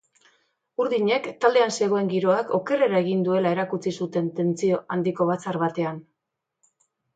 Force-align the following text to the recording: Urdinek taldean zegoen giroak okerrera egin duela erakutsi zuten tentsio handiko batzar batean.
Urdinek 0.85 1.27
taldean 1.45 1.73
zegoen 1.75 2.09
giroak 2.13 2.49
okerrera 2.59 3.03
egin 3.05 3.23
duela 3.29 3.53
erakutsi 3.57 3.95
zuten 4.01 4.33
tentsio 4.41 4.83
handiko 4.99 5.31
batzar 5.35 5.63
batean. 5.69 6.05